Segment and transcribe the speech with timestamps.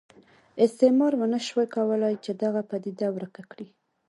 [0.65, 3.67] استعمار ونه شوای کولای چې دغه پدیده ورکه کړي.